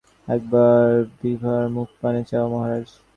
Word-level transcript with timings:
একবার 0.27 0.83
বিভার 1.19 1.63
মুখপানে 1.75 2.21
চাও, 2.29 2.45
মহারাজ। 2.53 2.87